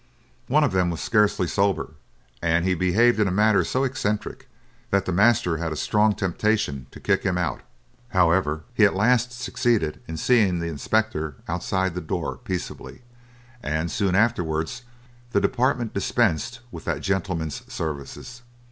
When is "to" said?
6.89-6.99